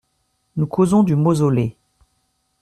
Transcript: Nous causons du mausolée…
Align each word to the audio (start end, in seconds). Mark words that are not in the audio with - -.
Nous 0.55 0.65
causons 0.65 1.03
du 1.03 1.15
mausolée… 1.15 1.77